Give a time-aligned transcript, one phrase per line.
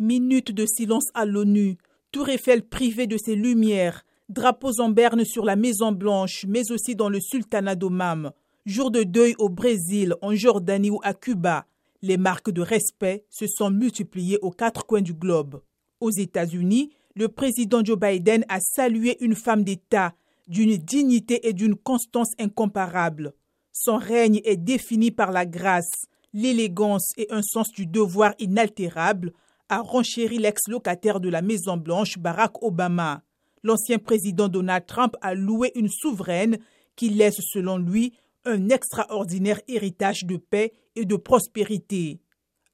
[0.00, 1.78] Minute de silence à l'ONU,
[2.10, 6.96] Tour Eiffel privé de ses lumières, drapeaux en berne sur la Maison Blanche, mais aussi
[6.96, 8.32] dans le sultanat d'Oman,
[8.66, 11.66] jour de deuil au Brésil, en Jordanie ou à Cuba.
[12.02, 15.62] Les marques de respect se sont multipliées aux quatre coins du globe.
[16.00, 20.12] Aux États-Unis, le président Joe Biden a salué une femme d'État
[20.48, 23.32] d'une dignité et d'une constance incomparables.
[23.72, 29.32] Son règne est défini par la grâce, l'élégance et un sens du devoir inaltérable,
[29.74, 33.22] a renchéri l'ex-locataire de la Maison-Blanche Barack Obama.
[33.64, 36.58] L'ancien président Donald Trump a loué une souveraine
[36.94, 38.12] qui laisse, selon lui,
[38.44, 42.20] un extraordinaire héritage de paix et de prospérité.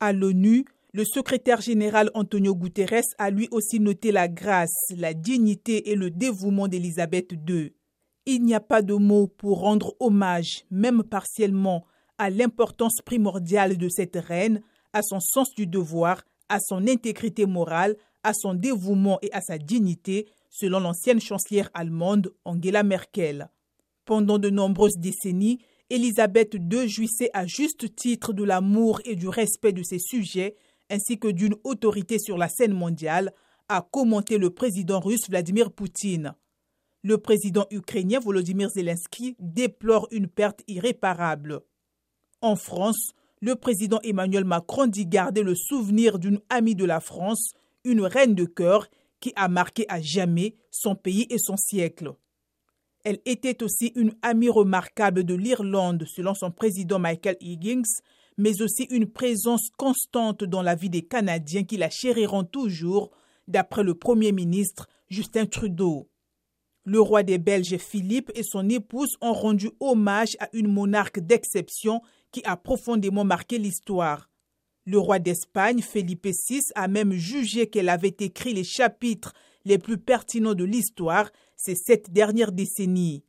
[0.00, 5.90] À l'ONU, le secrétaire général Antonio Guterres a lui aussi noté la grâce, la dignité
[5.90, 7.72] et le dévouement d'Élisabeth II.
[8.26, 11.86] Il n'y a pas de mots pour rendre hommage, même partiellement,
[12.18, 14.60] à l'importance primordiale de cette reine,
[14.92, 19.58] à son sens du devoir, à son intégrité morale, à son dévouement et à sa
[19.58, 23.48] dignité, selon l'ancienne chancelière allemande Angela Merkel.
[24.04, 29.72] Pendant de nombreuses décennies, Élisabeth II jouissait à juste titre de l'amour et du respect
[29.72, 30.56] de ses sujets,
[30.90, 33.32] ainsi que d'une autorité sur la scène mondiale,
[33.68, 36.34] a commenté le président russe Vladimir Poutine.
[37.02, 41.60] Le président ukrainien Volodymyr Zelensky déplore une perte irréparable.
[42.40, 47.54] En France, le président Emmanuel Macron dit garder le souvenir d'une amie de la France,
[47.84, 48.86] une reine de cœur
[49.18, 52.14] qui a marqué à jamais son pays et son siècle.
[53.04, 57.82] Elle était aussi une amie remarquable de l'Irlande, selon son président Michael Higgins,
[58.38, 63.10] mais aussi une présence constante dans la vie des Canadiens qui la chériront toujours,
[63.48, 66.08] d'après le Premier ministre Justin Trudeau.
[66.84, 72.00] Le roi des Belges Philippe et son épouse ont rendu hommage à une monarque d'exception
[72.32, 74.28] qui a profondément marqué l'histoire.
[74.84, 79.32] Le roi d'Espagne, Felipe VI, a même jugé qu'elle avait écrit les chapitres
[79.64, 83.22] les plus pertinents de l'histoire ces sept dernières décennies.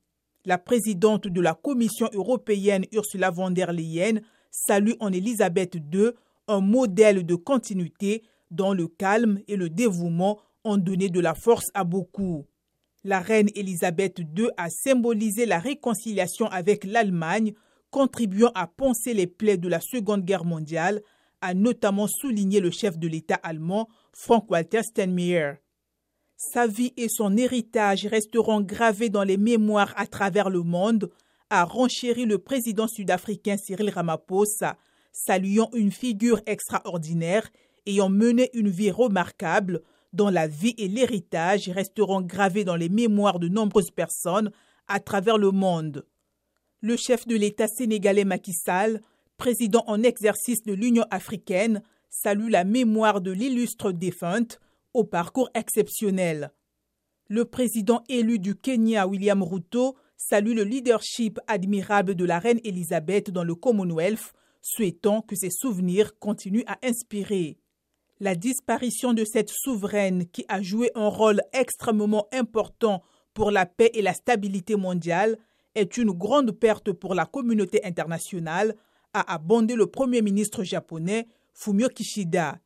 [0.46, 6.10] La présidente de la Commission européenne, Ursula von der Leyen, salue en Élisabeth II
[6.48, 11.70] un modèle de continuité dont le calme et le dévouement ont donné de la force
[11.76, 12.48] à beaucoup.
[13.06, 17.54] La reine Élisabeth II a symbolisé la réconciliation avec l'Allemagne,
[17.92, 21.02] contribuant à poncer les plaies de la Seconde Guerre mondiale,
[21.42, 25.56] a notamment souligné le chef de l'État allemand Frank-Walter Steinmeier.
[26.38, 31.12] Sa vie et son héritage resteront gravés dans les mémoires à travers le monde,
[31.50, 34.78] a renchéri le président sud-africain Cyril Ramaphosa,
[35.12, 37.50] saluant une figure extraordinaire
[37.86, 39.82] ayant mené une vie remarquable
[40.14, 44.52] dont la vie et l'héritage resteront gravés dans les mémoires de nombreuses personnes
[44.88, 46.06] à travers le monde.
[46.82, 49.02] Le chef de l'État sénégalais Macky Sall,
[49.38, 54.60] président en exercice de l'Union africaine, salue la mémoire de l'illustre défunte
[54.94, 56.52] au parcours exceptionnel.
[57.28, 63.32] Le président élu du Kenya, William Ruto, salue le leadership admirable de la reine Elisabeth
[63.32, 67.58] dans le Commonwealth, souhaitant que ses souvenirs continuent à inspirer.
[68.24, 73.04] La disparition de cette souveraine qui a joué un rôle extrêmement important
[73.34, 75.38] pour la paix et la stabilité mondiale
[75.76, 78.78] est une grande perte pour la communauté internationale,
[79.14, 82.62] a abondé le Premier ministre japonais Fumio Kishida.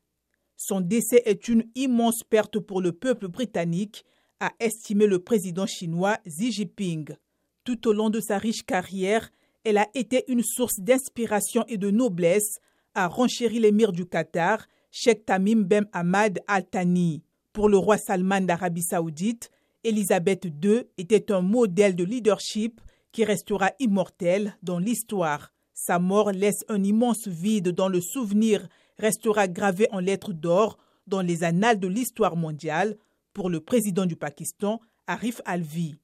[0.57, 4.05] Son décès est une immense perte pour le peuple britannique,
[4.39, 7.15] a estimé le président chinois Xi Jinping.
[7.63, 9.31] Tout au long de sa riche carrière,
[9.63, 12.59] elle a été une source d'inspiration et de noblesse,
[12.93, 14.67] a renchéri l'émir du Qatar,
[14.99, 17.21] Sheikh Tamim Ben Ahmad Al Thani.
[17.53, 19.51] Pour le roi Salman d'Arabie Saoudite,
[19.83, 22.81] Elisabeth II était un modèle de leadership
[23.11, 25.53] qui restera immortel dans l'histoire.
[25.75, 31.21] Sa mort laisse un immense vide dans le souvenir restera gravé en lettres d'or dans
[31.21, 32.97] les annales de l'histoire mondiale
[33.33, 35.99] pour le président du Pakistan, Arif Alvi.